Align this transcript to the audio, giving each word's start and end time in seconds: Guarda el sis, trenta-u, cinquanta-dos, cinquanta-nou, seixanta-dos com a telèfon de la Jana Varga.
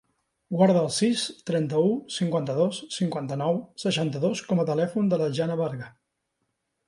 Guarda 0.59 0.79
el 0.83 0.87
sis, 0.93 1.25
trenta-u, 1.49 1.91
cinquanta-dos, 2.15 2.79
cinquanta-nou, 2.95 3.61
seixanta-dos 3.85 4.43
com 4.49 4.61
a 4.63 4.67
telèfon 4.73 5.11
de 5.13 5.19
la 5.23 5.29
Jana 5.41 5.59
Varga. 5.61 5.91